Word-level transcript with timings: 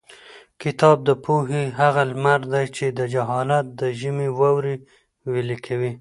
کتاب 0.61 0.97
د 1.07 1.09
پوهې 1.25 1.63
هغه 1.81 2.01
لمر 2.11 2.41
دی 2.53 2.65
چې 2.75 2.85
د 2.99 3.01
جهالت 3.13 3.65
د 3.79 3.81
ژمي 3.99 4.29
واورې 4.39 4.75
ویلي 5.31 5.57
کوي. 5.65 5.89